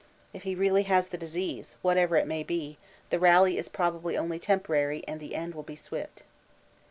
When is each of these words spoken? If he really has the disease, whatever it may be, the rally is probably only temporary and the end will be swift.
If 0.33 0.41
he 0.41 0.55
really 0.55 0.81
has 0.89 1.09
the 1.09 1.17
disease, 1.19 1.75
whatever 1.83 2.15
it 2.15 2.25
may 2.25 2.41
be, 2.41 2.79
the 3.11 3.19
rally 3.19 3.59
is 3.59 3.69
probably 3.69 4.17
only 4.17 4.39
temporary 4.39 5.03
and 5.07 5.19
the 5.19 5.35
end 5.35 5.53
will 5.53 5.61
be 5.61 5.75
swift. 5.75 6.23